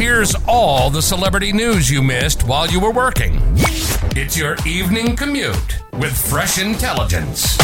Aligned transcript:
Here's 0.00 0.34
all 0.48 0.88
the 0.88 1.02
celebrity 1.02 1.52
news 1.52 1.90
you 1.90 2.02
missed 2.02 2.44
while 2.44 2.66
you 2.66 2.80
were 2.80 2.90
working. 2.90 3.38
It's 4.16 4.34
your 4.34 4.56
evening 4.66 5.14
commute 5.14 5.76
with 5.92 6.16
fresh 6.16 6.58
intelligence. 6.58 7.58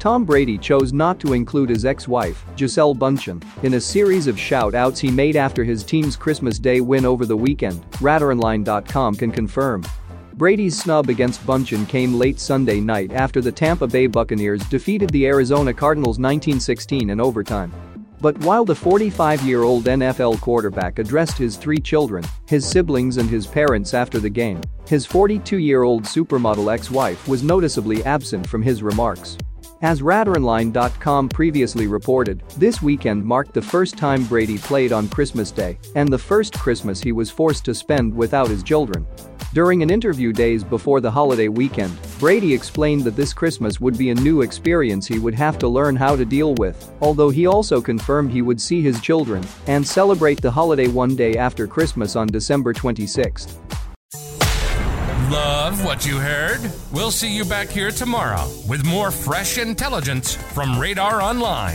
Tom 0.00 0.24
Brady 0.24 0.58
chose 0.58 0.92
not 0.92 1.20
to 1.20 1.34
include 1.34 1.68
his 1.68 1.84
ex-wife, 1.84 2.44
Gisele 2.56 2.96
Bündchen, 2.96 3.44
in 3.62 3.74
a 3.74 3.80
series 3.80 4.26
of 4.26 4.36
shout-outs 4.36 4.98
he 4.98 5.08
made 5.08 5.36
after 5.36 5.62
his 5.62 5.84
team's 5.84 6.16
Christmas 6.16 6.58
Day 6.58 6.80
win 6.80 7.06
over 7.06 7.24
the 7.24 7.36
weekend, 7.36 7.88
RadarOnline.com 7.98 9.14
can 9.14 9.30
confirm. 9.30 9.84
Brady's 10.34 10.76
snub 10.76 11.10
against 11.10 11.46
Bündchen 11.46 11.88
came 11.88 12.14
late 12.14 12.40
Sunday 12.40 12.80
night 12.80 13.12
after 13.12 13.40
the 13.40 13.52
Tampa 13.52 13.86
Bay 13.86 14.08
Buccaneers 14.08 14.64
defeated 14.64 15.10
the 15.10 15.26
Arizona 15.26 15.72
Cardinals 15.72 16.18
1916 16.18 17.10
in 17.10 17.20
overtime. 17.20 17.72
But 18.22 18.38
while 18.44 18.64
the 18.64 18.72
45-year-old 18.72 19.86
NFL 19.86 20.40
quarterback 20.40 21.00
addressed 21.00 21.36
his 21.36 21.56
three 21.56 21.80
children, 21.80 22.22
his 22.46 22.64
siblings 22.64 23.16
and 23.16 23.28
his 23.28 23.48
parents 23.48 23.94
after 23.94 24.20
the 24.20 24.30
game, 24.30 24.60
his 24.86 25.04
42-year-old 25.04 26.04
supermodel 26.04 26.72
ex-wife 26.72 27.26
was 27.26 27.42
noticeably 27.42 28.04
absent 28.04 28.46
from 28.46 28.62
his 28.62 28.80
remarks. 28.80 29.36
As 29.82 30.02
RadarOnline.com 30.02 31.30
previously 31.30 31.88
reported, 31.88 32.44
this 32.56 32.80
weekend 32.80 33.24
marked 33.24 33.54
the 33.54 33.60
first 33.60 33.98
time 33.98 34.24
Brady 34.26 34.56
played 34.56 34.92
on 34.92 35.08
Christmas 35.08 35.50
Day 35.50 35.76
and 35.96 36.08
the 36.08 36.16
first 36.16 36.56
Christmas 36.56 37.00
he 37.00 37.10
was 37.10 37.28
forced 37.28 37.64
to 37.64 37.74
spend 37.74 38.14
without 38.14 38.46
his 38.46 38.62
children. 38.62 39.04
During 39.52 39.82
an 39.82 39.90
interview 39.90 40.32
days 40.32 40.62
before 40.62 41.00
the 41.00 41.10
holiday 41.10 41.48
weekend, 41.48 41.98
Brady 42.22 42.54
explained 42.54 43.02
that 43.02 43.16
this 43.16 43.34
Christmas 43.34 43.80
would 43.80 43.98
be 43.98 44.10
a 44.10 44.14
new 44.14 44.42
experience 44.42 45.08
he 45.08 45.18
would 45.18 45.34
have 45.34 45.58
to 45.58 45.66
learn 45.66 45.96
how 45.96 46.14
to 46.14 46.24
deal 46.24 46.54
with, 46.54 46.92
although 47.00 47.30
he 47.30 47.48
also 47.48 47.80
confirmed 47.80 48.30
he 48.30 48.42
would 48.42 48.60
see 48.60 48.80
his 48.80 49.00
children 49.00 49.44
and 49.66 49.84
celebrate 49.84 50.40
the 50.40 50.48
holiday 50.48 50.86
one 50.86 51.16
day 51.16 51.36
after 51.36 51.66
Christmas 51.66 52.14
on 52.14 52.28
December 52.28 52.72
26. 52.72 53.58
Love 55.32 55.84
what 55.84 56.06
you 56.06 56.18
heard? 56.18 56.60
We'll 56.92 57.10
see 57.10 57.36
you 57.36 57.44
back 57.44 57.70
here 57.70 57.90
tomorrow 57.90 58.48
with 58.68 58.84
more 58.86 59.10
fresh 59.10 59.58
intelligence 59.58 60.36
from 60.36 60.78
Radar 60.78 61.20
Online. 61.20 61.74